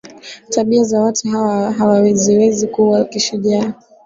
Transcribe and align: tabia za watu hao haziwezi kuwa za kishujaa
tabia 0.49 0.83
za 0.83 1.01
watu 1.01 1.29
hao 1.29 1.71
haziwezi 1.71 2.67
kuwa 2.67 2.99
za 2.99 3.05
kishujaa 3.05 3.73